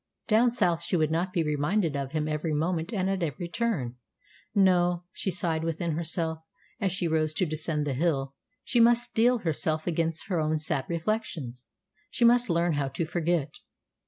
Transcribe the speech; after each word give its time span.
Down 0.27 0.49
south 0.49 0.81
she 0.81 0.97
would 0.97 1.11
not 1.11 1.31
be 1.31 1.43
reminded 1.43 1.95
of 1.95 2.11
him 2.11 2.27
every 2.27 2.55
moment 2.55 2.91
and 2.91 3.07
at 3.07 3.21
every 3.21 3.47
turn. 3.47 3.97
No, 4.55 5.03
she 5.13 5.29
sighed 5.29 5.63
within 5.63 5.91
herself 5.91 6.39
as 6.79 6.91
she 6.91 7.07
rose 7.07 7.35
to 7.35 7.45
descend 7.45 7.85
the 7.85 7.93
hill, 7.93 8.33
she 8.63 8.79
must 8.79 9.11
steel 9.11 9.37
herself 9.37 9.85
against 9.85 10.25
her 10.27 10.39
own 10.39 10.57
sad 10.57 10.85
reflections. 10.89 11.67
She 12.09 12.25
must 12.25 12.49
learn 12.49 12.73
how 12.73 12.87
to 12.87 13.05
forget. 13.05 13.51